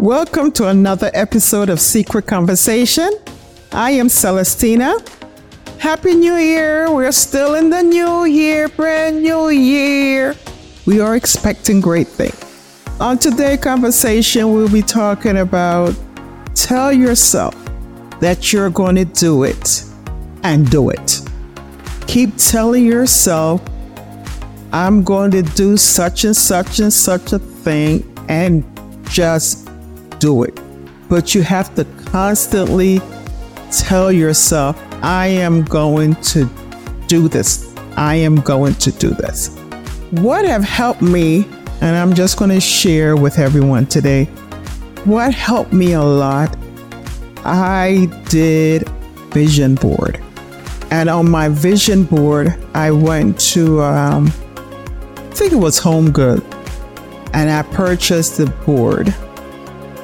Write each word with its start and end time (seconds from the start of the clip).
Welcome 0.00 0.52
to 0.52 0.68
another 0.68 1.10
episode 1.12 1.68
of 1.68 1.78
Secret 1.78 2.26
Conversation. 2.26 3.10
I 3.70 3.90
am 3.90 4.08
Celestina. 4.08 4.98
Happy 5.78 6.14
New 6.14 6.36
Year! 6.36 6.90
We're 6.90 7.12
still 7.12 7.54
in 7.54 7.68
the 7.68 7.82
new 7.82 8.24
year, 8.24 8.68
brand 8.68 9.22
new 9.22 9.50
year. 9.50 10.36
We 10.86 11.00
are 11.00 11.16
expecting 11.16 11.82
great 11.82 12.08
things. 12.08 12.82
On 12.98 13.18
today's 13.18 13.60
conversation, 13.60 14.54
we'll 14.54 14.72
be 14.72 14.80
talking 14.80 15.36
about 15.36 15.94
tell 16.54 16.94
yourself 16.94 17.54
that 18.20 18.54
you're 18.54 18.70
going 18.70 18.96
to 18.96 19.04
do 19.04 19.42
it 19.42 19.84
and 20.44 20.70
do 20.70 20.88
it. 20.88 21.20
Keep 22.06 22.38
telling 22.38 22.86
yourself, 22.86 23.60
I'm 24.72 25.04
going 25.04 25.30
to 25.32 25.42
do 25.42 25.76
such 25.76 26.24
and 26.24 26.34
such 26.34 26.80
and 26.80 26.90
such 26.90 27.34
a 27.34 27.38
thing 27.38 28.10
and 28.30 28.64
just 29.10 29.69
do 30.20 30.44
it. 30.44 30.58
But 31.08 31.34
you 31.34 31.42
have 31.42 31.74
to 31.74 31.84
constantly 32.04 33.00
tell 33.72 34.12
yourself, 34.12 34.80
I 35.02 35.26
am 35.26 35.64
going 35.64 36.14
to 36.16 36.48
do 37.08 37.26
this. 37.26 37.74
I 37.96 38.14
am 38.14 38.36
going 38.36 38.74
to 38.74 38.92
do 38.92 39.10
this. 39.10 39.48
What 40.12 40.44
have 40.44 40.62
helped 40.62 41.02
me, 41.02 41.44
and 41.80 41.96
I'm 41.96 42.14
just 42.14 42.38
going 42.38 42.50
to 42.50 42.60
share 42.60 43.16
with 43.16 43.38
everyone 43.38 43.86
today, 43.86 44.26
what 45.04 45.34
helped 45.34 45.72
me 45.72 45.94
a 45.94 46.02
lot, 46.02 46.56
I 47.44 48.06
did 48.28 48.88
vision 49.32 49.74
board. 49.74 50.20
And 50.90 51.08
on 51.08 51.30
my 51.30 51.48
vision 51.48 52.04
board, 52.04 52.54
I 52.74 52.90
went 52.90 53.40
to, 53.52 53.80
um, 53.80 54.26
I 54.26 55.30
think 55.32 55.52
it 55.52 55.56
was 55.56 55.78
Home 55.78 56.10
Good, 56.10 56.42
and 57.32 57.50
I 57.50 57.62
purchased 57.62 58.36
the 58.36 58.46
board. 58.66 59.14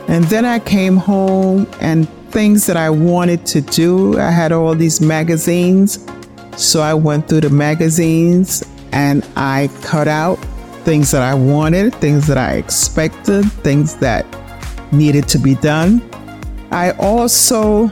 And 0.09 0.25
then 0.25 0.45
I 0.45 0.59
came 0.61 0.97
home 0.97 1.67
and 1.81 2.09
things 2.31 2.67
that 2.67 2.77
I 2.77 2.91
wanted 2.91 3.47
to 3.47 3.61
do, 3.61 4.19
I 4.19 4.31
had 4.31 4.53
all 4.53 4.75
these 4.75 5.01
magazines. 5.01 6.07
So 6.57 6.81
I 6.81 6.95
went 6.95 7.29
through 7.29 7.41
the 7.41 7.51
magazines 7.51 8.63
and 8.93 9.27
I 9.37 9.69
cut 9.83 10.09
out 10.09 10.37
things 10.85 11.11
that 11.11 11.23
I 11.23 11.35
wanted, 11.35 11.95
things 11.97 12.27
that 12.29 12.39
I 12.39 12.53
expected, 12.53 13.51
things 13.63 13.97
that 13.97 14.25
needed 14.93 15.29
to 15.29 15.39
be 15.39 15.55
done. 15.57 16.03
I 16.71 16.93
also 16.93 17.91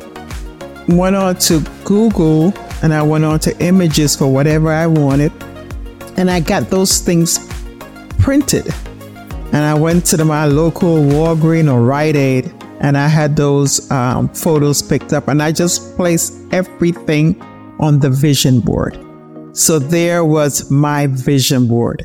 went 0.88 1.16
on 1.16 1.36
to 1.36 1.60
Google 1.84 2.52
and 2.82 2.94
I 2.94 3.02
went 3.02 3.24
on 3.24 3.40
to 3.40 3.58
images 3.62 4.14
for 4.14 4.26
whatever 4.26 4.70
I 4.70 4.86
wanted. 4.86 5.32
And 6.16 6.30
I 6.30 6.40
got 6.40 6.70
those 6.70 6.98
things 6.98 7.38
printed 8.18 8.72
and 9.55 9.62
I 9.62 9.72
went 9.72 10.05
to 10.06 10.16
the, 10.16 10.24
my 10.24 10.47
local 10.47 10.97
Walgreen 10.97 11.72
or 11.72 11.80
Rite 11.80 12.16
Aid 12.16 12.52
and 12.80 12.98
I 12.98 13.06
had 13.06 13.36
those 13.36 13.88
um, 13.88 14.28
photos 14.30 14.83
picked 14.83 15.12
up 15.12 15.28
and 15.28 15.41
I 15.41 15.52
just 15.52 15.94
placed 15.94 16.34
everything 16.52 17.41
on 17.78 18.00
the 18.00 18.10
vision 18.10 18.58
board. 18.58 18.98
So 19.52 19.78
there 19.78 20.25
was 20.25 20.69
my 20.72 21.06
vision 21.06 21.69
board. 21.69 22.05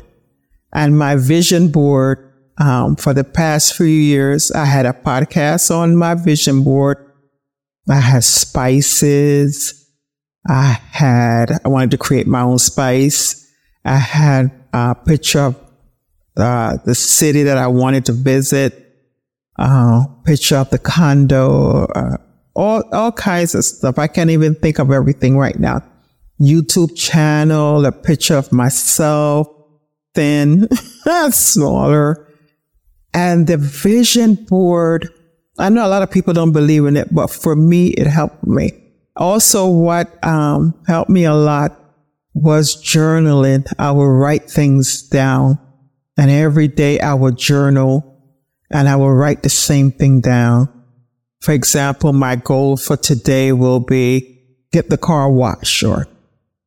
And 0.72 0.96
my 0.96 1.16
vision 1.16 1.72
board, 1.72 2.32
um, 2.58 2.94
for 2.94 3.12
the 3.12 3.24
past 3.24 3.74
few 3.74 3.86
years, 3.86 4.52
I 4.52 4.64
had 4.64 4.86
a 4.86 4.92
podcast 4.92 5.74
on 5.74 5.96
my 5.96 6.14
vision 6.14 6.62
board. 6.62 6.98
I 7.88 7.98
had 7.98 8.22
spices. 8.22 9.90
I 10.48 10.78
had, 10.92 11.58
I 11.64 11.68
wanted 11.68 11.90
to 11.90 11.98
create 11.98 12.28
my 12.28 12.42
own 12.42 12.60
spice. 12.60 13.44
I 13.84 13.96
had 13.96 14.52
a 14.72 14.94
picture 14.94 15.40
of 15.40 15.69
uh, 16.36 16.78
the 16.84 16.94
city 16.94 17.42
that 17.42 17.58
I 17.58 17.66
wanted 17.66 18.06
to 18.06 18.12
visit, 18.12 18.86
uh, 19.58 20.04
picture 20.24 20.56
of 20.56 20.70
the 20.70 20.78
condo, 20.78 21.84
uh, 21.86 22.16
all, 22.54 22.82
all 22.92 23.12
kinds 23.12 23.54
of 23.54 23.64
stuff. 23.64 23.98
I 23.98 24.06
can't 24.06 24.30
even 24.30 24.54
think 24.54 24.78
of 24.78 24.90
everything 24.90 25.36
right 25.36 25.58
now. 25.58 25.82
YouTube 26.40 26.96
channel, 26.96 27.84
a 27.84 27.92
picture 27.92 28.36
of 28.36 28.52
myself, 28.52 29.48
thin, 30.14 30.68
smaller, 31.30 32.26
and 33.12 33.46
the 33.46 33.56
vision 33.56 34.34
board. 34.34 35.08
I 35.58 35.68
know 35.68 35.86
a 35.86 35.88
lot 35.88 36.02
of 36.02 36.10
people 36.10 36.32
don't 36.32 36.52
believe 36.52 36.86
in 36.86 36.96
it, 36.96 37.14
but 37.14 37.28
for 37.28 37.54
me, 37.54 37.88
it 37.88 38.06
helped 38.06 38.46
me. 38.46 38.72
Also, 39.16 39.68
what 39.68 40.24
um, 40.24 40.74
helped 40.86 41.10
me 41.10 41.24
a 41.24 41.34
lot 41.34 41.78
was 42.32 42.82
journaling. 42.82 43.70
I 43.78 43.90
would 43.90 44.04
write 44.04 44.50
things 44.50 45.02
down 45.02 45.58
and 46.16 46.30
every 46.30 46.68
day 46.68 47.00
I 47.00 47.14
will 47.14 47.32
journal 47.32 48.10
and 48.70 48.88
I 48.88 48.96
will 48.96 49.12
write 49.12 49.42
the 49.42 49.50
same 49.50 49.90
thing 49.90 50.20
down. 50.20 50.68
For 51.40 51.52
example, 51.52 52.12
my 52.12 52.36
goal 52.36 52.76
for 52.76 52.96
today 52.96 53.52
will 53.52 53.80
be 53.80 54.38
get 54.72 54.90
the 54.90 54.98
car 54.98 55.30
washed 55.30 55.82
or 55.82 56.06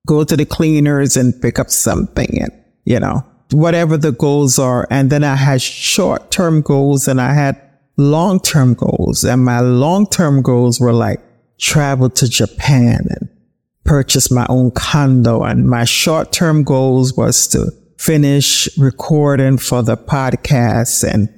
go 0.08 0.24
to 0.24 0.36
the 0.36 0.46
cleaners 0.46 1.16
and 1.16 1.40
pick 1.42 1.60
up 1.60 1.70
something 1.70 2.42
and, 2.42 2.52
you 2.84 3.00
know, 3.00 3.24
whatever 3.52 3.98
the 3.98 4.12
goals 4.12 4.60
are. 4.60 4.88
And 4.90 5.10
then 5.10 5.24
I 5.24 5.36
had 5.36 5.62
short 5.62 6.32
term 6.32 6.62
goals 6.62 7.08
and 7.08 7.22
I 7.22 7.34
had 7.34 7.62
long 7.98 8.40
term 8.40 8.74
goals. 8.74 9.24
And 9.24 9.46
my 9.46 9.60
long 9.60 10.08
term 10.08 10.42
goals 10.42 10.80
were 10.80 10.94
like 10.94 11.22
travel 11.60 12.10
to 12.10 12.28
Japan 12.28 13.06
and 13.10 13.30
purchase 13.86 14.32
my 14.32 14.46
own 14.50 14.72
condo. 14.72 15.44
And 15.44 15.70
my 15.70 15.86
short 15.86 16.32
term 16.32 16.64
goals 16.64 17.16
was 17.16 17.48
to 17.50 17.72
finish 18.04 18.68
recording 18.78 19.58
for 19.58 19.82
the 19.82 19.96
podcast 19.96 21.10
and 21.10 21.30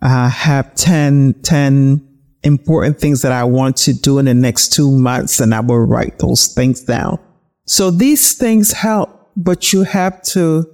I 0.00 0.28
have 0.28 0.72
10, 0.76 1.34
10 1.42 2.18
important 2.44 3.00
things 3.00 3.22
that 3.22 3.32
I 3.32 3.42
want 3.42 3.76
to 3.78 3.92
do 3.92 4.20
in 4.20 4.26
the 4.26 4.34
next 4.34 4.72
two 4.72 4.88
months. 4.92 5.40
And 5.40 5.52
I 5.52 5.58
will 5.58 5.80
write 5.80 6.20
those 6.20 6.46
things 6.46 6.82
down. 6.82 7.18
So 7.64 7.90
these 7.90 8.34
things 8.34 8.70
help, 8.70 9.30
but 9.36 9.72
you 9.72 9.82
have 9.82 10.22
to 10.34 10.64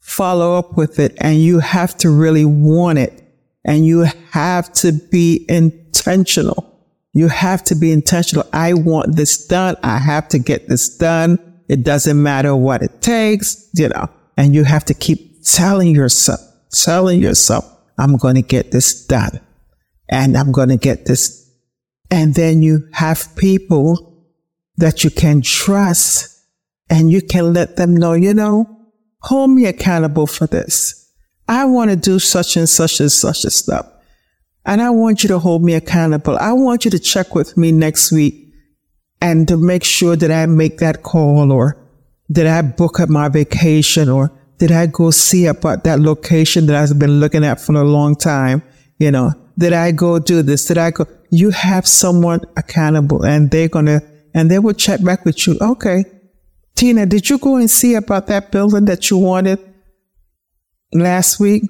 follow 0.00 0.58
up 0.58 0.76
with 0.76 0.98
it 0.98 1.14
and 1.18 1.36
you 1.36 1.60
have 1.60 1.96
to 1.98 2.10
really 2.10 2.44
want 2.44 2.98
it 2.98 3.22
and 3.64 3.86
you 3.86 4.06
have 4.32 4.72
to 4.72 4.92
be 4.92 5.46
intentional. 5.48 6.68
You 7.12 7.28
have 7.28 7.62
to 7.64 7.76
be 7.76 7.92
intentional. 7.92 8.44
I 8.52 8.74
want 8.74 9.14
this 9.14 9.46
done. 9.46 9.76
I 9.84 9.98
have 9.98 10.26
to 10.30 10.40
get 10.40 10.68
this 10.68 10.88
done. 10.88 11.38
It 11.68 11.84
doesn't 11.84 12.20
matter 12.20 12.56
what 12.56 12.82
it 12.82 13.00
takes, 13.00 13.68
you 13.72 13.88
know. 13.88 14.08
And 14.36 14.54
you 14.54 14.64
have 14.64 14.84
to 14.86 14.94
keep 14.94 15.42
telling 15.44 15.94
yourself, 15.94 16.40
telling 16.70 17.20
yourself, 17.20 17.64
I'm 17.98 18.16
going 18.16 18.34
to 18.34 18.42
get 18.42 18.72
this 18.72 19.06
done 19.06 19.40
and 20.08 20.36
I'm 20.36 20.52
going 20.52 20.70
to 20.70 20.76
get 20.76 21.06
this. 21.06 21.50
And 22.10 22.34
then 22.34 22.62
you 22.62 22.88
have 22.92 23.34
people 23.36 24.24
that 24.76 25.04
you 25.04 25.10
can 25.10 25.42
trust 25.42 26.30
and 26.90 27.10
you 27.10 27.22
can 27.22 27.52
let 27.52 27.76
them 27.76 27.96
know, 27.96 28.12
you 28.12 28.34
know, 28.34 28.68
hold 29.22 29.50
me 29.50 29.66
accountable 29.66 30.26
for 30.26 30.46
this. 30.46 31.12
I 31.48 31.64
want 31.64 31.90
to 31.90 31.96
do 31.96 32.18
such 32.18 32.56
and 32.56 32.68
such 32.68 33.00
and 33.00 33.10
such 33.10 33.44
a 33.44 33.50
stuff. 33.50 33.86
And 34.66 34.80
I 34.80 34.90
want 34.90 35.22
you 35.22 35.28
to 35.28 35.38
hold 35.38 35.62
me 35.62 35.74
accountable. 35.74 36.38
I 36.38 36.52
want 36.52 36.84
you 36.84 36.90
to 36.90 36.98
check 36.98 37.34
with 37.34 37.56
me 37.56 37.70
next 37.70 38.10
week 38.12 38.52
and 39.20 39.46
to 39.48 39.56
make 39.56 39.84
sure 39.84 40.16
that 40.16 40.30
I 40.30 40.46
make 40.46 40.78
that 40.78 41.02
call 41.02 41.52
or 41.52 41.83
did 42.34 42.48
I 42.48 42.62
book 42.62 42.98
up 42.98 43.08
my 43.08 43.28
vacation 43.28 44.08
or 44.08 44.32
did 44.58 44.72
I 44.72 44.86
go 44.86 45.10
see 45.10 45.46
about 45.46 45.84
that 45.84 46.00
location 46.00 46.66
that 46.66 46.76
I've 46.76 46.98
been 46.98 47.20
looking 47.20 47.44
at 47.44 47.60
for 47.60 47.74
a 47.76 47.84
long 47.84 48.16
time? 48.16 48.62
You 48.98 49.12
know, 49.12 49.32
did 49.56 49.72
I 49.72 49.92
go 49.92 50.18
do 50.18 50.42
this? 50.42 50.64
Did 50.64 50.78
I 50.78 50.90
go? 50.90 51.06
You 51.30 51.50
have 51.50 51.86
someone 51.86 52.40
accountable 52.56 53.24
and 53.24 53.50
they're 53.50 53.68
going 53.68 53.86
to, 53.86 54.02
and 54.34 54.50
they 54.50 54.58
will 54.58 54.74
check 54.74 55.02
back 55.02 55.24
with 55.24 55.46
you. 55.46 55.56
Okay. 55.60 56.04
Tina, 56.74 57.06
did 57.06 57.30
you 57.30 57.38
go 57.38 57.56
and 57.56 57.70
see 57.70 57.94
about 57.94 58.26
that 58.26 58.50
building 58.50 58.86
that 58.86 59.10
you 59.10 59.18
wanted 59.18 59.60
last 60.92 61.38
week? 61.38 61.62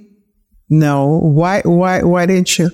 No. 0.71 1.19
Why, 1.19 1.61
why, 1.61 2.03
why 2.03 2.25
didn't 2.25 2.59
you? 2.59 2.71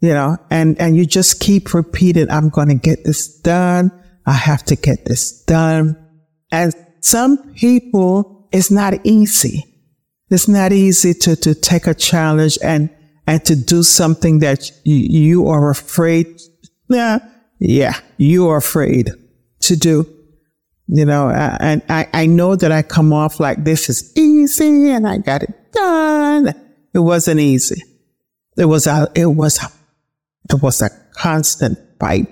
You 0.00 0.14
know, 0.14 0.38
and, 0.50 0.80
and 0.80 0.96
you 0.96 1.06
just 1.06 1.38
keep 1.38 1.72
repeating, 1.72 2.28
I'm 2.30 2.48
going 2.48 2.68
to 2.68 2.74
get 2.74 3.04
this 3.04 3.28
done. 3.28 3.92
I 4.26 4.32
have 4.32 4.64
to 4.64 4.76
get 4.76 5.04
this 5.04 5.44
done. 5.44 5.96
And 6.52 6.74
some 7.00 7.54
people, 7.54 8.48
it's 8.52 8.70
not 8.70 8.94
easy. 9.04 9.64
It's 10.30 10.48
not 10.48 10.72
easy 10.72 11.14
to, 11.14 11.36
to 11.36 11.54
take 11.54 11.86
a 11.86 11.94
challenge 11.94 12.58
and, 12.62 12.90
and 13.26 13.44
to 13.44 13.56
do 13.56 13.82
something 13.82 14.40
that 14.40 14.70
you, 14.84 14.96
you 14.96 15.48
are 15.48 15.70
afraid. 15.70 16.40
Yeah. 16.88 17.18
Yeah. 17.58 17.94
You 18.16 18.48
are 18.48 18.56
afraid 18.56 19.10
to 19.60 19.76
do. 19.76 20.06
You 20.92 21.04
know, 21.04 21.30
and 21.30 21.82
I, 21.88 22.08
I 22.12 22.26
know 22.26 22.56
that 22.56 22.72
I 22.72 22.82
come 22.82 23.12
off 23.12 23.38
like 23.38 23.62
this 23.62 23.88
is 23.88 24.12
easy 24.16 24.90
and 24.90 25.06
I 25.06 25.18
got 25.18 25.44
it 25.44 25.72
done. 25.72 26.48
It 26.92 26.98
wasn't 26.98 27.38
easy. 27.38 27.80
It 28.56 28.64
was 28.64 28.88
a, 28.88 29.08
it 29.14 29.26
was 29.26 29.62
a, 29.62 29.70
it 30.52 30.60
was 30.60 30.82
a 30.82 30.90
constant 31.14 31.78
fight. 32.00 32.26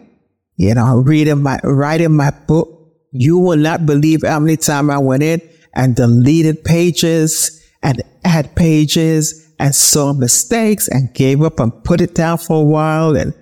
You 0.56 0.74
know, 0.74 0.96
reading 0.96 1.40
my, 1.40 1.60
writing 1.62 2.16
my 2.16 2.30
book, 2.30 2.77
you 3.12 3.38
will 3.38 3.56
not 3.56 3.86
believe 3.86 4.22
how 4.22 4.40
many 4.40 4.56
times 4.56 4.90
I 4.90 4.98
went 4.98 5.22
in 5.22 5.40
and 5.74 5.96
deleted 5.96 6.64
pages 6.64 7.64
and 7.82 8.02
add 8.24 8.54
pages 8.54 9.48
and 9.58 9.74
saw 9.74 10.12
mistakes 10.12 10.88
and 10.88 11.12
gave 11.14 11.42
up 11.42 11.60
and 11.60 11.84
put 11.84 12.00
it 12.00 12.14
down 12.14 12.38
for 12.38 12.60
a 12.60 12.64
while. 12.64 13.16
And, 13.16 13.34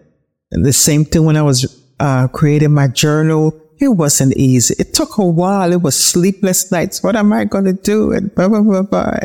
and 0.51 0.65
the 0.65 0.73
same 0.73 1.05
thing 1.05 1.25
when 1.25 1.37
I 1.37 1.43
was 1.43 1.83
uh, 2.01 2.29
creating 2.29 2.73
my 2.73 2.89
journal. 2.89 3.61
It 3.79 3.89
wasn't 3.89 4.35
easy. 4.37 4.75
It 4.79 4.95
took 4.95 5.19
a 5.19 5.25
while. 5.25 5.73
It 5.73 5.83
was 5.83 5.99
sleepless 5.99 6.73
nights. 6.73 7.03
What 7.03 7.17
am 7.17 7.33
I 7.33 7.45
going 7.45 7.67
to 7.67 7.75
do? 7.75 8.13
And 8.13 8.35
blah, 8.35 8.49
blah, 8.49 8.63
blah, 8.63 8.83
blah. 8.83 9.19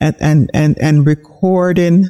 And, 0.00 0.16
and, 0.18 0.50
and, 0.54 0.78
and 0.78 1.06
recording 1.06 2.08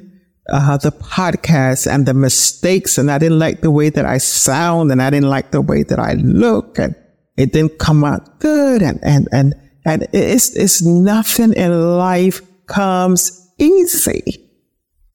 uh, 0.48 0.76
the 0.76 0.92
podcast 0.92 1.92
and 1.92 2.06
the 2.06 2.14
mistakes. 2.14 2.98
And 2.98 3.10
I 3.10 3.18
didn't 3.18 3.40
like 3.40 3.62
the 3.62 3.70
way 3.70 3.88
that 3.90 4.04
I 4.04 4.18
sound 4.18 4.92
and 4.92 5.02
I 5.02 5.10
didn't 5.10 5.28
like 5.28 5.50
the 5.50 5.60
way 5.60 5.82
that 5.82 5.98
I 5.98 6.14
look 6.14 6.78
and 6.78 6.94
it 7.36 7.52
didn't 7.52 7.78
come 7.78 8.04
out 8.04 8.38
good. 8.40 8.82
And, 8.82 8.98
and, 9.02 9.28
and, 9.32 9.54
and 9.84 10.06
it's, 10.12 10.54
it's 10.56 10.82
nothing 10.82 11.52
in 11.54 11.96
life 11.96 12.40
comes 12.66 13.52
easy. 13.58 14.48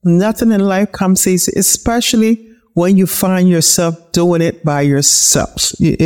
Nothing 0.04 0.52
in 0.52 0.62
life 0.62 0.92
comes 0.92 1.28
easy, 1.28 1.52
especially 1.58 2.48
when 2.74 2.96
you 2.96 3.08
find 3.08 3.50
yourself 3.50 4.12
doing 4.12 4.42
it 4.42 4.64
by 4.64 4.82
yourself. 4.82 5.72
You, 5.80 5.98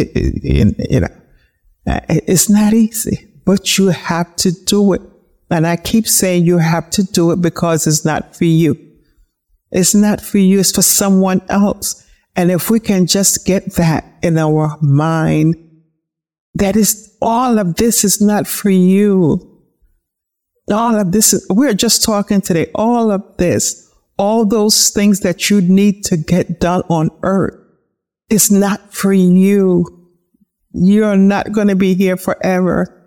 know, 1.01 1.07
it's 1.85 2.49
not 2.49 2.73
easy, 2.73 3.29
but 3.45 3.77
you 3.77 3.87
have 3.87 4.35
to 4.37 4.51
do 4.51 4.93
it. 4.93 5.01
And 5.49 5.67
I 5.67 5.75
keep 5.75 6.07
saying 6.07 6.45
you 6.45 6.59
have 6.59 6.89
to 6.91 7.03
do 7.03 7.31
it 7.31 7.41
because 7.41 7.85
it's 7.87 8.05
not 8.05 8.35
for 8.35 8.45
you. 8.45 8.77
It's 9.71 9.93
not 9.93 10.21
for 10.21 10.37
you, 10.37 10.59
it's 10.59 10.71
for 10.71 10.81
someone 10.81 11.41
else. 11.49 12.07
And 12.35 12.49
if 12.51 12.69
we 12.69 12.79
can 12.79 13.05
just 13.05 13.45
get 13.45 13.73
that 13.75 14.05
in 14.21 14.37
our 14.37 14.77
mind, 14.81 15.55
that 16.55 16.75
is 16.75 17.15
all 17.21 17.59
of 17.59 17.75
this 17.75 18.03
is 18.03 18.21
not 18.21 18.47
for 18.47 18.69
you. 18.69 19.47
All 20.71 20.95
of 20.95 21.11
this 21.11 21.33
is, 21.33 21.45
we're 21.49 21.73
just 21.73 22.03
talking 22.03 22.41
today. 22.41 22.71
All 22.75 23.11
of 23.11 23.23
this, 23.37 23.89
all 24.17 24.45
those 24.45 24.89
things 24.89 25.21
that 25.21 25.49
you 25.49 25.61
need 25.61 26.03
to 26.05 26.17
get 26.17 26.59
done 26.59 26.83
on 26.89 27.09
earth 27.23 27.55
is 28.29 28.51
not 28.51 28.93
for 28.93 29.13
you. 29.13 29.85
You're 30.73 31.17
not 31.17 31.51
going 31.51 31.67
to 31.67 31.75
be 31.75 31.93
here 31.93 32.17
forever. 32.17 32.97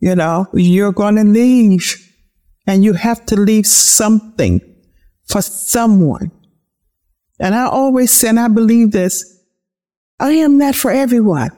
You 0.00 0.16
know, 0.16 0.46
you're 0.52 0.92
going 0.92 1.16
to 1.16 1.24
leave 1.24 1.96
and 2.66 2.82
you 2.82 2.92
have 2.94 3.24
to 3.26 3.36
leave 3.36 3.66
something 3.66 4.60
for 5.28 5.42
someone. 5.42 6.32
And 7.38 7.54
I 7.54 7.66
always 7.66 8.12
say, 8.12 8.28
and 8.28 8.40
I 8.40 8.48
believe 8.48 8.92
this, 8.92 9.24
I 10.18 10.32
am 10.32 10.58
not 10.58 10.74
for 10.74 10.90
everyone. 10.90 11.50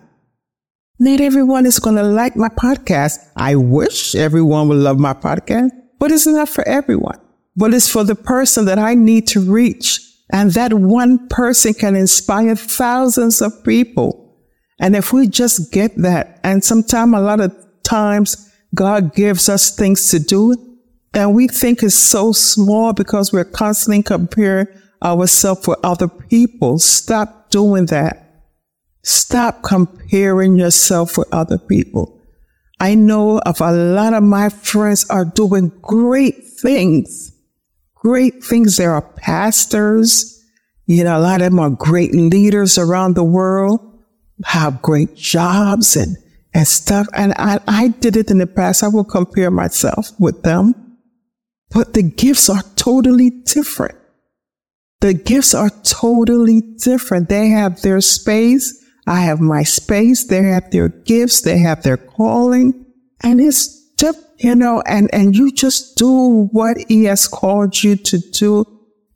Not 1.04 1.20
everyone 1.20 1.66
is 1.66 1.78
going 1.78 1.96
to 1.96 2.02
like 2.02 2.34
my 2.34 2.48
podcast. 2.48 3.18
I 3.36 3.56
wish 3.56 4.14
everyone 4.14 4.68
would 4.68 4.78
love 4.78 4.98
my 4.98 5.12
podcast, 5.12 5.68
but 5.98 6.10
it's 6.10 6.26
not 6.26 6.48
for 6.48 6.66
everyone. 6.66 7.20
But 7.54 7.74
it's 7.74 7.90
for 7.90 8.04
the 8.04 8.14
person 8.14 8.64
that 8.64 8.78
I 8.78 8.94
need 8.94 9.26
to 9.26 9.40
reach. 9.40 10.00
And 10.32 10.50
that 10.52 10.72
one 10.72 11.28
person 11.28 11.74
can 11.74 11.94
inspire 11.94 12.56
thousands 12.56 13.42
of 13.42 13.52
people. 13.64 14.34
And 14.80 14.96
if 14.96 15.12
we 15.12 15.28
just 15.28 15.70
get 15.70 15.94
that, 15.98 16.40
and 16.42 16.64
sometimes 16.64 17.14
a 17.14 17.20
lot 17.20 17.40
of 17.40 17.54
times 17.82 18.50
God 18.74 19.14
gives 19.14 19.50
us 19.50 19.76
things 19.76 20.08
to 20.08 20.18
do 20.18 20.56
and 21.12 21.34
we 21.34 21.48
think 21.48 21.82
it's 21.82 21.94
so 21.94 22.32
small 22.32 22.94
because 22.94 23.30
we're 23.30 23.44
constantly 23.44 24.02
comparing 24.02 24.68
ourselves 25.02 25.68
with 25.68 25.80
other 25.84 26.08
people. 26.08 26.78
Stop 26.78 27.50
doing 27.50 27.84
that. 27.86 28.23
Stop 29.04 29.62
comparing 29.62 30.56
yourself 30.56 31.18
with 31.18 31.32
other 31.32 31.58
people. 31.58 32.22
I 32.80 32.94
know 32.94 33.38
of 33.40 33.60
a 33.60 33.70
lot 33.70 34.14
of 34.14 34.22
my 34.22 34.48
friends 34.48 35.04
are 35.10 35.26
doing 35.26 35.72
great 35.82 36.42
things. 36.42 37.30
Great 37.94 38.42
things. 38.42 38.78
There 38.78 38.94
are 38.94 39.02
pastors. 39.02 40.42
You 40.86 41.04
know, 41.04 41.18
a 41.18 41.20
lot 41.20 41.42
of 41.42 41.50
them 41.50 41.60
are 41.60 41.70
great 41.70 42.14
leaders 42.14 42.78
around 42.78 43.14
the 43.14 43.24
world, 43.24 43.80
have 44.44 44.80
great 44.80 45.14
jobs 45.14 45.96
and, 45.96 46.16
and 46.54 46.66
stuff. 46.66 47.06
And 47.14 47.34
I, 47.36 47.60
I 47.68 47.88
did 47.88 48.16
it 48.16 48.30
in 48.30 48.38
the 48.38 48.46
past. 48.46 48.82
I 48.82 48.88
will 48.88 49.04
compare 49.04 49.50
myself 49.50 50.10
with 50.18 50.42
them. 50.42 50.98
But 51.70 51.92
the 51.92 52.02
gifts 52.02 52.48
are 52.48 52.62
totally 52.76 53.30
different. 53.30 53.96
The 55.00 55.12
gifts 55.12 55.54
are 55.54 55.70
totally 55.82 56.62
different. 56.78 57.28
They 57.28 57.48
have 57.48 57.82
their 57.82 58.00
space. 58.00 58.80
I 59.06 59.20
have 59.20 59.40
my 59.40 59.62
space. 59.62 60.24
They 60.24 60.42
have 60.42 60.70
their 60.70 60.88
gifts. 60.88 61.42
They 61.42 61.58
have 61.58 61.82
their 61.82 61.96
calling. 61.96 62.86
And 63.22 63.40
it's 63.40 63.92
just, 63.96 64.18
you 64.38 64.54
know, 64.54 64.82
and, 64.86 65.10
and 65.12 65.36
you 65.36 65.52
just 65.52 65.96
do 65.96 66.46
what 66.52 66.78
he 66.88 67.04
has 67.04 67.28
called 67.28 67.82
you 67.82 67.96
to 67.96 68.18
do 68.18 68.64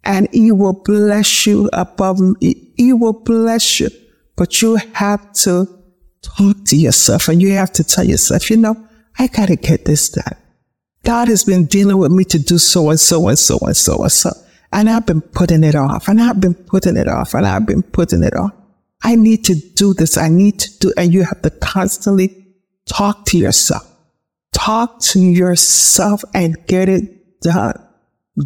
and 0.04 0.28
he 0.32 0.52
will 0.52 0.72
bless 0.72 1.46
you 1.46 1.68
above, 1.72 2.18
he, 2.40 2.72
he 2.76 2.92
will 2.92 3.12
bless 3.12 3.80
you. 3.80 3.90
But 4.36 4.62
you 4.62 4.76
have 4.94 5.32
to 5.44 5.66
talk 6.22 6.64
to 6.66 6.76
yourself 6.76 7.28
and 7.28 7.42
you 7.42 7.52
have 7.52 7.72
to 7.74 7.84
tell 7.84 8.04
yourself, 8.04 8.50
you 8.50 8.56
know, 8.56 8.76
I 9.18 9.26
gotta 9.26 9.56
get 9.56 9.84
this 9.84 10.08
done. 10.08 10.36
God 11.04 11.28
has 11.28 11.44
been 11.44 11.66
dealing 11.66 11.98
with 11.98 12.12
me 12.12 12.24
to 12.24 12.38
do 12.38 12.58
so 12.58 12.90
and 12.90 13.00
so 13.00 13.28
and 13.28 13.38
so 13.38 13.58
and 13.62 13.76
so 13.76 14.02
and 14.02 14.12
so. 14.12 14.30
And 14.72 14.88
I've 14.88 15.06
been 15.06 15.20
putting 15.20 15.64
it 15.64 15.74
off 15.74 16.08
and 16.08 16.20
I've 16.20 16.40
been 16.40 16.54
putting 16.54 16.96
it 16.96 17.08
off 17.08 17.34
and 17.34 17.46
I've 17.46 17.66
been 17.66 17.82
putting 17.82 18.22
it 18.22 18.36
off. 18.36 18.52
I 19.02 19.14
need 19.14 19.44
to 19.44 19.54
do 19.54 19.94
this. 19.94 20.16
I 20.16 20.28
need 20.28 20.58
to 20.60 20.78
do, 20.78 20.92
and 20.96 21.12
you 21.12 21.24
have 21.24 21.42
to 21.42 21.50
constantly 21.50 22.46
talk 22.86 23.26
to 23.26 23.38
yourself. 23.38 23.84
Talk 24.52 25.00
to 25.00 25.20
yourself 25.20 26.24
and 26.34 26.56
get 26.66 26.88
it 26.88 27.40
done. 27.40 27.74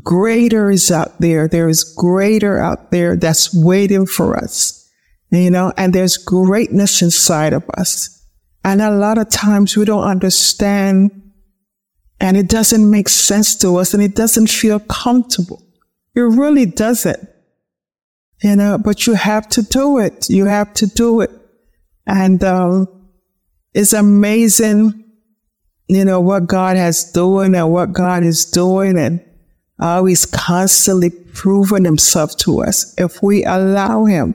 Greater 0.03 0.71
is 0.71 0.91
out 0.91 1.21
there. 1.21 1.49
There 1.49 1.69
is 1.69 1.85
greater 1.85 2.59
out 2.59 2.91
there 2.91 3.17
that's 3.17 3.55
waiting 3.55 4.07
for 4.07 4.37
us, 4.37 4.89
you 5.31 5.51
know, 5.51 5.73
and 5.77 5.93
there's 5.93 6.17
greatness 6.17 7.03
inside 7.03 7.53
of 7.53 7.69
us. 7.77 8.27
And 8.65 8.81
a 8.81 8.91
lot 8.91 9.19
of 9.19 9.29
times 9.29 9.77
we 9.77 9.85
don't 9.85 10.05
understand 10.05 11.11
and 12.21 12.37
it 12.37 12.49
doesn't 12.49 12.89
make 12.89 13.09
sense 13.09 13.57
to 13.57 13.77
us 13.77 13.93
and 13.93 14.03
it 14.03 14.15
doesn't 14.15 14.49
feel 14.49 14.79
comfortable. 14.79 15.63
It 16.15 16.21
really 16.21 16.67
doesn't. 16.67 17.29
You 18.43 18.57
know, 18.57 18.79
but 18.79 19.07
you 19.07 19.15
have 19.15 19.49
to 19.51 19.63
do 19.63 19.99
it. 19.99 20.29
You 20.29 20.47
have 20.47 20.75
to 20.75 20.87
do 20.87 21.21
it. 21.21 21.31
And, 22.07 22.43
um, 22.43 22.89
it's 23.73 23.93
amazing, 23.93 25.05
you 25.89 26.05
know, 26.05 26.21
what 26.21 26.47
God 26.47 26.77
has 26.77 27.11
doing 27.13 27.55
and 27.55 27.73
what 27.73 27.93
God 27.93 28.23
is 28.25 28.45
doing 28.45 28.99
and 28.99 29.25
how 29.79 30.05
he's 30.05 30.27
constantly 30.27 31.11
proving 31.11 31.85
himself 31.85 32.37
to 32.39 32.63
us 32.63 32.95
if 32.99 33.23
we 33.23 33.45
allow 33.45 34.05
him. 34.05 34.35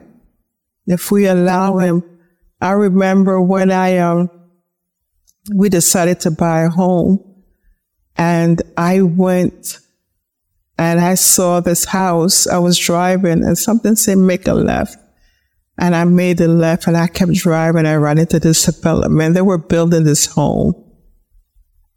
If 0.86 1.10
we 1.10 1.26
allow 1.26 1.78
him. 1.78 2.02
I 2.60 2.72
remember 2.72 3.40
when 3.40 3.70
I, 3.70 3.98
um, 3.98 4.30
we 5.54 5.68
decided 5.68 6.20
to 6.20 6.30
buy 6.30 6.62
a 6.62 6.70
home 6.70 7.22
and 8.16 8.60
I 8.76 9.02
went 9.02 9.78
and 10.78 11.00
I 11.00 11.14
saw 11.14 11.60
this 11.60 11.84
house. 11.84 12.46
I 12.46 12.58
was 12.58 12.78
driving 12.78 13.44
and 13.44 13.58
something 13.58 13.96
said, 13.96 14.18
make 14.18 14.46
a 14.46 14.54
left. 14.54 14.96
And 15.76 15.94
I 15.94 16.04
made 16.04 16.38
the 16.38 16.48
left 16.48 16.86
and 16.86 16.96
I 16.96 17.08
kept 17.08 17.32
driving. 17.32 17.84
I 17.84 17.94
ran 17.94 18.18
into 18.18 18.38
this 18.38 18.64
development. 18.64 19.34
They 19.34 19.42
were 19.42 19.58
building 19.58 20.04
this 20.04 20.26
home. 20.26 20.74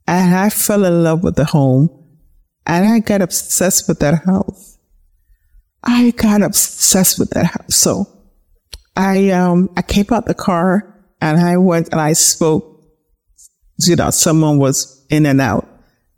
And 0.08 0.36
I 0.36 0.50
fell 0.50 0.84
in 0.84 1.04
love 1.04 1.24
with 1.24 1.36
the 1.36 1.46
home. 1.46 1.90
And 2.66 2.88
I 2.88 3.00
got 3.00 3.22
obsessed 3.22 3.88
with 3.88 4.00
that 4.00 4.26
house. 4.26 4.78
I 5.84 6.12
got 6.12 6.42
obsessed 6.42 7.20
with 7.20 7.32
that 7.32 7.46
house. 7.46 7.76
So 7.76 8.06
I, 8.96 9.30
um, 9.30 9.70
I 9.78 9.84
came 9.84 10.06
out 10.12 10.26
the 10.26 10.34
car 10.34 11.06
and 11.22 11.40
I 11.40 11.58
went 11.58 11.90
and 11.92 12.02
I 12.02 12.14
spoke. 12.14 12.68
You 13.80 13.96
know, 13.96 14.12
someone 14.12 14.60
was 14.60 15.06
in 15.10 15.26
and 15.26 15.42
out. 15.42 15.68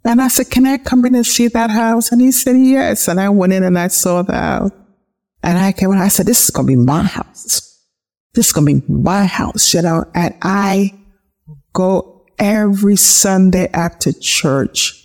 And 0.05 0.21
I 0.21 0.27
said, 0.27 0.49
can 0.49 0.65
I 0.65 0.77
come 0.77 1.05
in 1.05 1.15
and 1.15 1.25
see 1.25 1.47
that 1.47 1.69
house? 1.69 2.11
And 2.11 2.21
he 2.21 2.31
said, 2.31 2.57
yes. 2.57 3.07
And 3.07 3.19
I 3.19 3.29
went 3.29 3.53
in 3.53 3.63
and 3.63 3.79
I 3.79 3.87
saw 3.87 4.21
the 4.21 4.33
house. 4.33 4.71
And 5.41 5.57
I 5.57 5.71
came 5.71 5.91
in, 5.91 5.97
I 5.97 6.07
said, 6.07 6.25
this 6.25 6.43
is 6.43 6.49
going 6.49 6.67
to 6.67 6.71
be 6.71 6.77
my 6.77 7.03
house. 7.03 7.61
This 8.33 8.47
is 8.47 8.53
going 8.53 8.81
to 8.81 8.87
be 8.87 8.93
my 8.93 9.25
house, 9.25 9.73
you 9.73 9.81
know, 9.81 10.05
and 10.15 10.33
I 10.41 10.93
go 11.73 12.25
every 12.39 12.95
Sunday 12.95 13.69
after 13.73 14.11
church. 14.11 14.99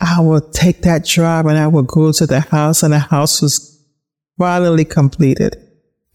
I 0.00 0.20
will 0.20 0.40
take 0.40 0.82
that 0.82 1.06
drive 1.06 1.46
and 1.46 1.56
I 1.56 1.68
will 1.68 1.82
go 1.82 2.12
to 2.12 2.26
the 2.26 2.40
house 2.40 2.82
and 2.82 2.92
the 2.92 2.98
house 2.98 3.40
was 3.40 3.80
finally 4.38 4.84
completed. 4.84 5.63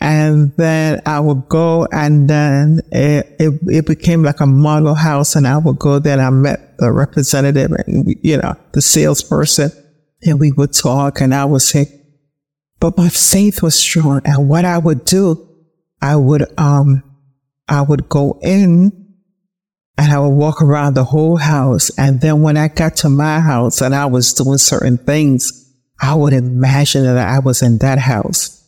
And 0.02 0.54
then 0.56 1.02
I 1.06 1.20
would 1.20 1.50
go 1.50 1.86
and 1.92 2.30
then 2.30 2.82
it, 2.92 3.36
it, 3.38 3.60
it, 3.68 3.86
became 3.86 4.24
like 4.24 4.40
a 4.40 4.46
model 4.46 4.96
house 4.96 5.36
and 5.36 5.46
I 5.46 5.58
would 5.58 5.78
go 5.78 6.00
there 6.00 6.14
and 6.14 6.22
I 6.22 6.30
met 6.30 6.78
the 6.78 6.90
representative 6.92 7.72
and, 7.72 8.16
you 8.24 8.38
know, 8.38 8.56
the 8.72 8.82
salesperson 8.82 9.72
and 10.22 10.40
we 10.40 10.54
would 10.54 10.72
talk 10.72 11.20
and 11.20 11.36
I 11.36 11.44
would 11.44 11.62
say, 11.62 11.88
but 12.80 12.98
my 12.98 13.10
faith 13.10 13.62
was 13.62 13.78
strong. 13.78 14.22
And 14.24 14.48
what 14.48 14.64
I 14.64 14.78
would 14.78 15.04
do, 15.04 15.50
I 16.02 16.16
would, 16.16 16.46
um, 16.58 17.04
I 17.68 17.82
would 17.82 18.08
go 18.08 18.40
in 18.42 18.94
and 19.98 20.14
I 20.14 20.18
would 20.20 20.30
walk 20.30 20.62
around 20.62 20.94
the 20.94 21.04
whole 21.04 21.36
house. 21.36 21.92
And 21.98 22.22
then 22.22 22.42
when 22.42 22.56
I 22.56 22.70
got 22.70 22.96
to 22.98 23.10
my 23.10 23.42
house 23.42 23.82
and 23.82 23.94
I 23.94 24.06
was 24.06 24.34
doing 24.34 24.60
certain 24.60 24.98
things, 24.98 25.76
I 26.00 26.16
would 26.16 26.32
imagine 26.32 27.04
that 27.04 27.18
I 27.18 27.40
was 27.40 27.62
in 27.62 27.80
that 27.80 28.00
house 28.00 28.59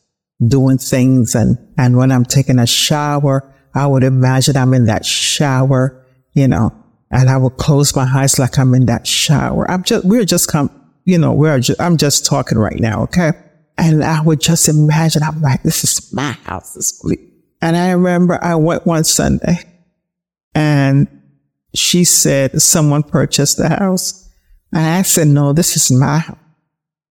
doing 0.46 0.78
things. 0.78 1.36
And, 1.36 1.58
and 1.78 1.98
when 1.98 2.12
I'm 2.12 2.26
taking 2.26 2.60
a 2.60 2.68
shower, 2.68 3.54
I 3.74 3.88
would 3.88 4.04
imagine 4.04 4.58
I'm 4.58 4.74
in 4.74 4.86
that 4.86 5.06
shower, 5.06 6.06
you 6.34 6.48
know, 6.48 6.72
and 7.10 7.30
I 7.30 7.38
would 7.38 7.58
close 7.58 7.96
my 7.96 8.04
eyes 8.04 8.40
like 8.40 8.58
I'm 8.58 8.74
in 8.74 8.86
that 8.88 9.08
shower. 9.08 9.70
I'm 9.70 9.84
just, 9.84 10.06
we're 10.06 10.26
just 10.26 10.50
come, 10.50 10.70
you 11.06 11.18
know, 11.18 11.34
we're 11.34 11.60
just, 11.60 11.80
I'm 11.80 11.98
just 11.98 12.26
talking 12.26 12.58
right 12.58 12.80
now. 12.80 13.04
Okay. 13.04 13.32
And 13.78 14.04
I 14.04 14.22
would 14.22 14.42
just 14.42 14.68
imagine, 14.68 15.24
I'm 15.24 15.42
like, 15.42 15.64
this 15.64 15.84
is 15.84 16.14
my 16.14 16.34
house. 16.44 16.74
This 16.74 17.02
and 17.62 17.78
I 17.78 17.92
remember 17.92 18.44
I 18.44 18.56
went 18.56 18.86
one 18.86 19.04
Sunday 19.04 19.58
and 20.54 21.08
she 21.74 22.04
said 22.04 22.62
someone 22.62 23.04
purchased 23.04 23.58
the 23.58 23.70
house. 23.70 24.30
And 24.74 24.86
I 24.86 25.02
said, 25.04 25.28
no, 25.28 25.54
this 25.54 25.76
is 25.76 25.92
my 25.92 26.20
house. 26.20 26.38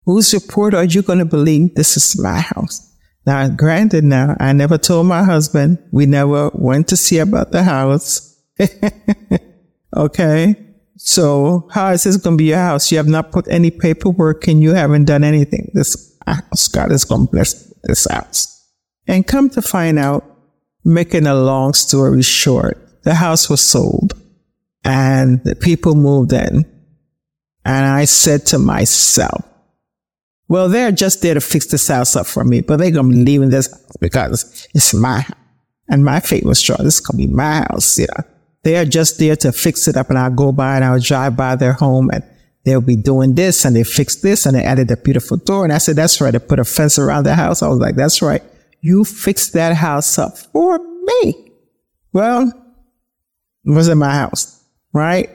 Whose 0.05 0.33
report 0.33 0.75
are 0.75 0.85
you 0.85 1.03
going 1.03 1.19
to 1.19 1.25
believe? 1.25 1.75
This 1.75 1.97
is 1.97 2.19
my 2.19 2.41
house. 2.41 2.88
Now, 3.29 3.47
granted, 3.47 4.05
now 4.05 4.39
I 4.41 4.55
never 4.55 4.79
told 4.79 5.07
my 5.07 5.23
husband. 5.23 5.77
We 5.93 6.07
never 6.07 6.51
went 6.55 6.89
to 6.89 6.97
see 6.97 7.19
about 7.19 7.53
the 7.53 7.63
house. 7.63 8.43
okay. 9.95 10.57
So 10.97 11.69
how 11.71 11.91
is 11.91 12.05
this 12.05 12.17
going 12.17 12.39
to 12.39 12.43
be 12.43 12.49
your 12.49 12.57
house? 12.57 12.91
You 12.91 12.97
have 12.97 13.07
not 13.07 13.31
put 13.31 13.47
any 13.49 13.71
paperwork 13.71 14.49
in. 14.49 14.63
You 14.63 14.73
haven't 14.73 15.05
done 15.05 15.25
anything. 15.25 15.71
This 15.75 16.17
house, 16.27 16.69
God 16.69 16.91
is 16.91 17.05
going 17.05 17.27
to 17.27 17.31
bless 17.31 17.71
this 17.83 18.07
house. 18.11 18.67
And 19.07 19.27
come 19.27 19.51
to 19.51 19.61
find 19.61 19.99
out, 19.99 20.25
making 20.83 21.27
a 21.27 21.35
long 21.35 21.75
story 21.75 22.23
short, 22.23 23.03
the 23.03 23.13
house 23.13 23.51
was 23.51 23.61
sold 23.61 24.15
and 24.85 25.45
the 25.45 25.55
people 25.55 25.95
moved 25.95 26.33
in. 26.33 26.65
And 27.67 27.87
I 27.87 28.07
said 28.07 28.47
to 28.47 28.59
myself, 28.59 29.45
well, 30.49 30.69
they're 30.69 30.93
just 30.93 31.21
there 31.21 31.35
to 31.35 31.41
fix 31.41 31.67
this 31.67 31.87
house 31.89 32.17
up 32.17 32.27
for 32.27 32.43
me, 32.43 32.63
but 32.63 32.79
they're 32.79 32.91
going 32.91 33.11
to 33.11 33.17
be 33.17 33.25
leaving 33.25 33.51
this 33.51 33.71
house 33.71 33.97
because 34.01 34.69
it's 34.75 34.95
my 34.95 35.21
house. 35.21 35.37
And 35.91 36.05
my 36.05 36.21
faith 36.21 36.45
was 36.45 36.59
strong. 36.59 36.79
This 36.83 36.95
is 36.95 37.01
going 37.01 37.23
to 37.23 37.29
be 37.29 37.33
my 37.33 37.67
house. 37.71 37.99
You 37.99 38.07
know, 38.07 38.25
they 38.63 38.77
are 38.77 38.85
just 38.85 39.19
there 39.19 39.37
to 39.37 39.53
fix 39.53 39.89
it 39.89 39.97
up. 39.97 40.11
And 40.11 40.19
I'll 40.19 40.31
go 40.31 40.53
by 40.53 40.77
and 40.77 40.85
I'll 40.85 41.01
drive 41.01 41.37
by 41.37 41.57
their 41.57 41.75
home 41.75 42.11
and 42.13 42.25
they'll 42.65 42.81
be 42.81 42.97
doing 42.97 43.35
this 43.35 43.65
and 43.65 43.75
they 43.75 43.85
fixed 43.85 44.23
this 44.23 44.45
and 44.45 44.55
they 44.55 44.63
added 44.63 44.91
a 44.91 44.97
beautiful 44.97 45.37
door. 45.37 45.65
And 45.65 45.73
I 45.73 45.79
said, 45.79 45.97
that's 45.97 46.21
right. 46.21 46.31
They 46.31 46.39
put 46.39 46.59
a 46.59 46.65
fence 46.65 46.99
around 46.99 47.25
the 47.25 47.35
house. 47.35 47.63
I 47.63 47.69
was 47.69 47.79
like, 47.79 47.95
that's 47.95 48.21
right. 48.21 48.43
You 48.81 49.05
fixed 49.05 49.55
that 49.55 49.77
house 49.77 50.19
up 50.19 50.37
for 50.37 50.79
me. 50.79 51.53
Well, 52.13 52.49
it 53.65 53.71
wasn't 53.71 53.99
my 53.99 54.15
house, 54.15 54.63
right? 54.93 55.31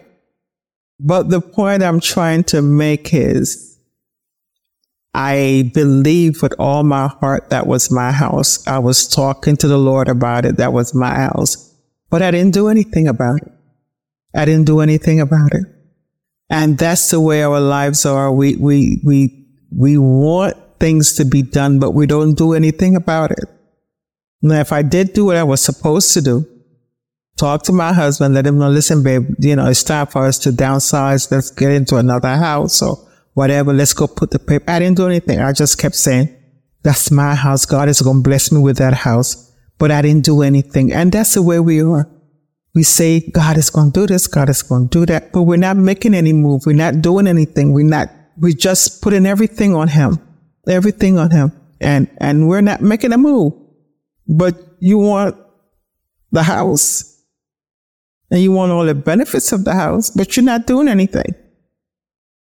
But 0.99 1.29
the 1.29 1.41
point 1.41 1.83
I'm 1.83 1.99
trying 1.99 2.43
to 2.45 2.61
make 2.61 3.13
is 3.13 3.72
I 5.13 5.71
believe 5.73 6.41
with 6.41 6.53
all 6.57 6.83
my 6.83 7.07
heart 7.07 7.49
that 7.51 7.67
was 7.67 7.91
my 7.91 8.11
house. 8.11 8.65
I 8.67 8.79
was 8.79 9.07
talking 9.07 9.57
to 9.57 9.67
the 9.67 9.77
Lord 9.77 10.07
about 10.07 10.45
it. 10.45 10.57
That 10.57 10.73
was 10.73 10.95
my 10.95 11.13
house, 11.13 11.75
but 12.09 12.21
I 12.21 12.31
didn't 12.31 12.53
do 12.53 12.67
anything 12.67 13.07
about 13.07 13.41
it. 13.43 13.51
I 14.35 14.45
didn't 14.45 14.65
do 14.65 14.79
anything 14.79 15.19
about 15.19 15.53
it. 15.53 15.65
And 16.49 16.77
that's 16.77 17.09
the 17.11 17.19
way 17.19 17.43
our 17.43 17.59
lives 17.59 18.05
are. 18.05 18.31
We, 18.31 18.55
we, 18.55 19.01
we, 19.03 19.47
we 19.71 19.97
want 19.97 20.57
things 20.79 21.13
to 21.13 21.25
be 21.25 21.41
done, 21.41 21.79
but 21.79 21.91
we 21.91 22.07
don't 22.07 22.33
do 22.35 22.53
anything 22.53 22.95
about 22.95 23.31
it. 23.31 23.45
Now, 24.41 24.59
if 24.59 24.73
I 24.73 24.81
did 24.81 25.13
do 25.13 25.25
what 25.25 25.37
I 25.37 25.43
was 25.43 25.61
supposed 25.61 26.13
to 26.13 26.21
do, 26.21 26.47
talk 27.37 27.63
to 27.63 27.71
my 27.71 27.93
husband, 27.93 28.33
let 28.33 28.45
him 28.45 28.57
know, 28.57 28.69
listen, 28.69 29.03
babe, 29.03 29.35
you 29.39 29.55
know, 29.55 29.67
it's 29.67 29.83
time 29.83 30.07
for 30.07 30.25
us 30.25 30.37
to 30.39 30.49
downsize. 30.49 31.31
Let's 31.31 31.51
get 31.51 31.71
into 31.71 31.97
another 31.97 32.35
house 32.35 32.81
or 32.81 32.97
whatever. 33.33 33.73
Let's 33.73 33.93
go 33.93 34.07
put 34.07 34.31
the 34.31 34.39
paper. 34.39 34.65
I 34.69 34.79
didn't 34.79 34.97
do 34.97 35.07
anything. 35.07 35.39
I 35.39 35.51
just 35.53 35.77
kept 35.77 35.95
saying, 35.95 36.35
that's 36.83 37.11
my 37.11 37.35
house. 37.35 37.65
God 37.65 37.89
is 37.89 38.01
going 38.01 38.17
to 38.17 38.23
bless 38.23 38.51
me 38.51 38.59
with 38.59 38.77
that 38.77 38.93
house. 38.93 39.51
But 39.77 39.91
I 39.91 40.01
didn't 40.01 40.25
do 40.25 40.41
anything. 40.41 40.93
And 40.93 41.11
that's 41.11 41.33
the 41.33 41.41
way 41.41 41.59
we 41.59 41.81
are. 41.81 42.09
We 42.75 42.83
say, 42.83 43.19
God 43.31 43.57
is 43.57 43.69
going 43.69 43.91
to 43.91 43.99
do 44.01 44.07
this. 44.07 44.27
God 44.27 44.49
is 44.49 44.61
going 44.61 44.89
to 44.89 44.99
do 44.99 45.05
that. 45.07 45.31
But 45.31 45.43
we're 45.43 45.57
not 45.57 45.77
making 45.77 46.13
any 46.13 46.33
move. 46.33 46.63
We're 46.65 46.75
not 46.75 47.01
doing 47.01 47.27
anything. 47.27 47.73
We're 47.73 47.85
not, 47.85 48.09
we're 48.37 48.53
just 48.53 49.01
putting 49.01 49.25
everything 49.25 49.75
on 49.75 49.89
him 49.89 50.19
everything 50.67 51.17
on 51.17 51.31
him 51.31 51.51
and, 51.81 52.09
and 52.17 52.47
we're 52.47 52.61
not 52.61 52.81
making 52.81 53.13
a 53.13 53.17
move, 53.17 53.53
but 54.27 54.55
you 54.79 54.97
want 54.97 55.35
the 56.31 56.43
house 56.43 57.21
and 58.31 58.41
you 58.41 58.51
want 58.51 58.71
all 58.71 58.85
the 58.85 58.95
benefits 58.95 59.51
of 59.51 59.65
the 59.65 59.73
house, 59.73 60.09
but 60.09 60.35
you're 60.35 60.45
not 60.45 60.65
doing 60.65 60.87
anything. 60.87 61.35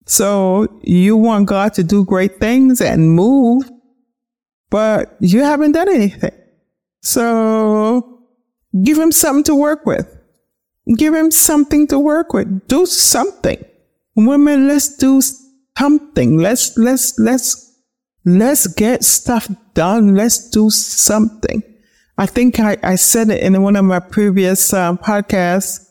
So 0.05 0.79
you 0.83 1.15
want 1.15 1.47
God 1.47 1.73
to 1.75 1.83
do 1.83 2.03
great 2.05 2.39
things 2.39 2.81
and 2.81 3.11
move, 3.11 3.69
but 4.69 5.15
you 5.19 5.43
haven't 5.43 5.73
done 5.73 5.89
anything. 5.89 6.31
So 7.01 8.23
give 8.83 8.97
him 8.97 9.11
something 9.11 9.43
to 9.45 9.55
work 9.55 9.85
with. 9.85 10.07
Give 10.97 11.13
him 11.13 11.31
something 11.31 11.87
to 11.87 11.99
work 11.99 12.33
with. 12.33 12.67
Do 12.67 12.85
something. 12.85 13.63
Women, 14.15 14.67
let's 14.67 14.97
do 14.97 15.21
something. 15.77 16.37
Let's, 16.37 16.77
let's, 16.77 17.17
let's 17.17 17.73
Let's 18.25 18.67
get 18.67 19.03
stuff 19.03 19.49
done. 19.73 20.15
Let's 20.15 20.49
do 20.49 20.69
something. 20.69 21.61
I 22.17 22.25
think 22.25 22.59
I, 22.59 22.77
I 22.81 22.95
said 22.95 23.29
it 23.29 23.43
in 23.43 23.61
one 23.61 23.75
of 23.75 23.83
my 23.83 23.99
previous 23.99 24.71
um, 24.73 24.97
podcasts. 24.97 25.89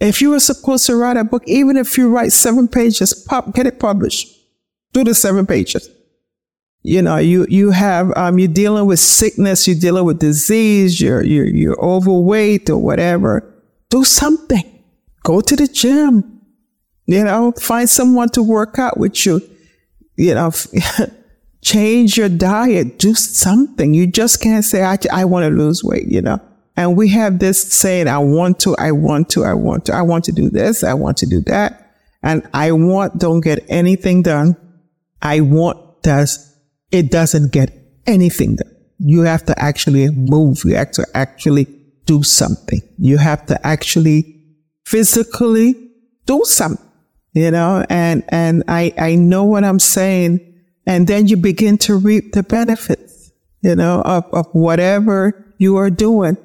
If 0.00 0.20
you 0.20 0.30
were 0.30 0.40
supposed 0.40 0.86
to 0.86 0.96
write 0.96 1.16
a 1.16 1.24
book, 1.24 1.42
even 1.46 1.76
if 1.76 1.96
you 1.96 2.10
write 2.10 2.32
seven 2.32 2.68
pages, 2.68 3.14
pop, 3.14 3.54
get 3.54 3.66
it 3.66 3.78
published. 3.80 4.28
Do 4.92 5.04
the 5.04 5.14
seven 5.14 5.46
pages. 5.46 5.88
You 6.82 7.02
know, 7.02 7.16
you, 7.16 7.46
you 7.48 7.70
have, 7.72 8.16
um, 8.16 8.38
you're 8.38 8.48
dealing 8.48 8.86
with 8.86 9.00
sickness, 9.00 9.66
you're 9.66 9.78
dealing 9.78 10.04
with 10.04 10.20
disease, 10.20 11.00
you're, 11.00 11.22
you're, 11.22 11.46
you're 11.46 11.80
overweight 11.80 12.70
or 12.70 12.78
whatever. 12.78 13.52
Do 13.90 14.04
something. 14.04 14.84
Go 15.24 15.40
to 15.40 15.56
the 15.56 15.66
gym. 15.66 16.40
You 17.06 17.24
know, 17.24 17.52
find 17.52 17.88
someone 17.88 18.28
to 18.30 18.42
work 18.42 18.78
out 18.78 18.98
with 18.98 19.26
you. 19.26 19.40
You 20.16 20.34
know, 20.34 20.52
change 21.62 22.16
your 22.16 22.28
diet, 22.28 22.98
do 22.98 23.14
something. 23.14 23.92
You 23.94 24.06
just 24.06 24.40
can't 24.40 24.64
say, 24.64 24.84
I, 24.84 24.98
I 25.12 25.24
want 25.24 25.44
to 25.44 25.50
lose 25.50 25.82
weight, 25.82 26.06
you 26.08 26.22
know? 26.22 26.40
And 26.76 26.96
we 26.96 27.08
have 27.10 27.38
this 27.38 27.62
saying, 27.72 28.08
I 28.08 28.18
want 28.18 28.60
to, 28.60 28.76
I 28.76 28.92
want 28.92 29.30
to, 29.30 29.44
I 29.44 29.54
want 29.54 29.86
to, 29.86 29.94
I 29.94 30.02
want 30.02 30.24
to 30.24 30.32
do 30.32 30.50
this, 30.50 30.84
I 30.84 30.94
want 30.94 31.16
to 31.18 31.26
do 31.26 31.40
that. 31.42 31.94
And 32.22 32.46
I 32.52 32.72
want 32.72 33.18
don't 33.18 33.40
get 33.40 33.64
anything 33.68 34.22
done. 34.22 34.56
I 35.22 35.40
want 35.40 36.02
does, 36.02 36.54
it 36.90 37.10
doesn't 37.10 37.52
get 37.52 37.72
anything 38.06 38.56
done. 38.56 38.74
You 38.98 39.22
have 39.22 39.44
to 39.46 39.58
actually 39.58 40.10
move. 40.10 40.62
You 40.64 40.74
have 40.76 40.92
to 40.92 41.06
actually 41.14 41.66
do 42.04 42.22
something. 42.22 42.80
You 42.98 43.18
have 43.18 43.46
to 43.46 43.66
actually 43.66 44.42
physically 44.84 45.74
do 46.26 46.42
something, 46.44 46.84
you 47.32 47.50
know, 47.50 47.84
and, 47.88 48.24
and 48.28 48.64
I, 48.68 48.92
I 48.98 49.14
know 49.14 49.44
what 49.44 49.64
I'm 49.64 49.78
saying 49.78 50.54
and 50.86 51.06
then 51.06 51.26
you 51.26 51.36
begin 51.36 51.78
to 51.78 51.96
reap 51.96 52.32
the 52.32 52.42
benefits, 52.44 53.32
you 53.60 53.74
know, 53.74 54.02
of, 54.02 54.24
of 54.32 54.46
whatever 54.52 55.54
you 55.58 55.76
are 55.76 55.90
doing, 55.90 56.36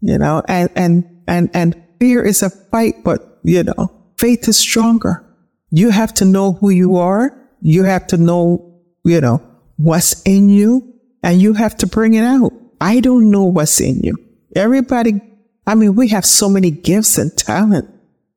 you 0.00 0.18
know, 0.18 0.42
and, 0.48 0.70
and, 0.74 1.22
and, 1.26 1.50
and 1.54 1.82
fear 1.98 2.24
is 2.24 2.42
a 2.42 2.50
fight, 2.50 3.04
but, 3.04 3.40
you 3.42 3.62
know, 3.62 3.92
faith 4.16 4.48
is 4.48 4.56
stronger. 4.56 5.24
You 5.70 5.90
have 5.90 6.14
to 6.14 6.24
know 6.24 6.52
who 6.52 6.70
you 6.70 6.96
are. 6.96 7.36
You 7.60 7.84
have 7.84 8.06
to 8.08 8.16
know, 8.16 8.80
you 9.04 9.20
know, 9.20 9.42
what's 9.76 10.22
in 10.22 10.48
you 10.48 10.94
and 11.22 11.40
you 11.40 11.54
have 11.54 11.76
to 11.78 11.86
bring 11.86 12.14
it 12.14 12.24
out. 12.24 12.52
I 12.80 13.00
don't 13.00 13.30
know 13.30 13.44
what's 13.44 13.80
in 13.80 14.00
you. 14.02 14.16
Everybody, 14.54 15.20
I 15.66 15.74
mean, 15.74 15.94
we 15.94 16.08
have 16.08 16.24
so 16.24 16.48
many 16.48 16.70
gifts 16.70 17.18
and 17.18 17.36
talent. 17.36 17.88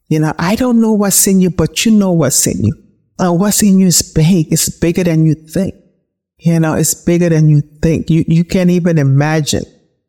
You 0.09 0.19
know, 0.19 0.33
I 0.37 0.55
don't 0.55 0.81
know 0.81 0.93
what's 0.93 1.25
in 1.27 1.39
you, 1.39 1.49
but 1.49 1.85
you 1.85 1.91
know 1.91 2.11
what's 2.11 2.45
in 2.47 2.63
you 2.65 2.81
uh, 3.21 3.31
what's 3.31 3.61
in 3.61 3.79
you 3.79 3.87
is 3.87 4.01
big. 4.01 4.51
It's 4.51 4.69
bigger 4.69 5.03
than 5.03 5.25
you 5.25 5.35
think. 5.35 5.75
You 6.39 6.59
know, 6.59 6.73
it's 6.73 6.95
bigger 6.95 7.29
than 7.29 7.49
you 7.49 7.61
think. 7.81 8.09
You, 8.09 8.25
you 8.27 8.43
can't 8.43 8.71
even 8.71 8.97
imagine. 8.97 9.63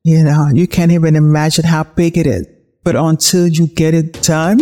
You 0.04 0.24
know, 0.24 0.48
you 0.52 0.66
can't 0.66 0.90
even 0.90 1.14
imagine 1.14 1.64
how 1.64 1.84
big 1.84 2.18
it 2.18 2.26
is. 2.26 2.44
But 2.82 2.96
until 2.96 3.46
you 3.46 3.68
get 3.68 3.94
it 3.94 4.20
done, 4.20 4.58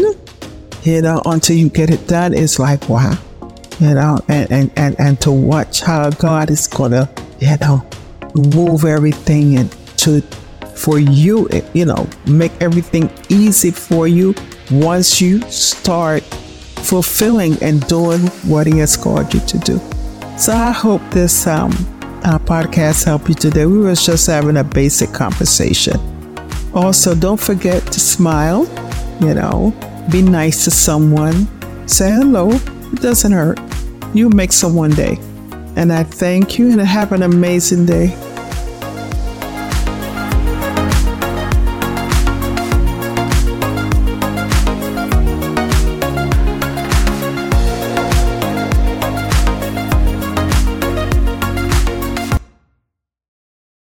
you 0.82 1.00
know, 1.00 1.22
until 1.24 1.56
you 1.56 1.70
get 1.70 1.88
it 1.88 2.06
done, 2.06 2.34
it's 2.34 2.58
like, 2.58 2.90
wow. 2.90 3.16
You 3.78 3.94
know, 3.94 4.18
and, 4.28 4.52
and, 4.52 4.70
and, 4.76 5.00
and 5.00 5.18
to 5.22 5.32
watch 5.32 5.80
how 5.80 6.10
God 6.10 6.50
is 6.50 6.66
gonna, 6.66 7.08
you 7.38 7.56
know, 7.62 7.88
move 8.34 8.84
everything 8.84 9.56
and 9.56 9.72
to, 10.00 10.20
for 10.76 10.98
you, 10.98 11.48
you 11.72 11.86
know, 11.86 12.06
make 12.26 12.52
everything 12.60 13.10
easy 13.30 13.70
for 13.70 14.06
you 14.06 14.34
once 14.70 15.22
you 15.22 15.40
start 15.50 16.22
fulfilling 16.22 17.56
and 17.62 17.80
doing 17.88 18.20
what 18.44 18.66
He 18.66 18.76
has 18.80 18.94
called 18.94 19.32
you 19.32 19.40
to 19.40 19.58
do. 19.60 19.80
So 20.36 20.52
I 20.52 20.70
hope 20.70 21.00
this 21.12 21.46
um, 21.46 21.72
uh, 22.24 22.38
podcast 22.38 23.04
help 23.04 23.28
you 23.28 23.34
today. 23.34 23.66
We 23.66 23.78
were 23.78 23.94
just 23.94 24.26
having 24.26 24.56
a 24.56 24.64
basic 24.64 25.12
conversation. 25.12 25.98
Also, 26.74 27.14
don't 27.14 27.40
forget 27.40 27.84
to 27.86 28.00
smile, 28.00 28.64
you 29.20 29.34
know, 29.34 29.74
be 30.10 30.22
nice 30.22 30.64
to 30.64 30.70
someone, 30.70 31.48
say 31.88 32.10
hello. 32.10 32.50
It 32.50 33.00
doesn't 33.00 33.32
hurt. 33.32 33.58
You 34.14 34.30
make 34.30 34.52
someone 34.52 34.90
day. 34.90 35.18
And 35.76 35.92
I 35.92 36.02
thank 36.02 36.58
you 36.58 36.70
and 36.70 36.80
have 36.80 37.12
an 37.12 37.22
amazing 37.22 37.86
day. 37.86 38.16